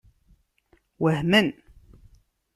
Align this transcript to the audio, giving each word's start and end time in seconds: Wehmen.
Wehmen. 1.01 1.47